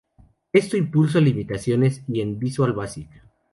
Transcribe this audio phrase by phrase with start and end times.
[0.51, 3.07] Esto impuso limitaciones y en Visual Basic.